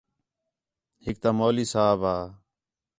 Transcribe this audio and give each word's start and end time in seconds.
ہِک 1.03 1.17
تا 1.23 1.29
مَولی 1.37 1.65
صاحب 1.73 1.99
ہا 2.07 2.17